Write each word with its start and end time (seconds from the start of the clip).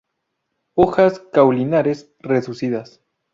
Hojas 0.73 1.19
caulinares 1.31 2.15
reducidas. 2.17 3.01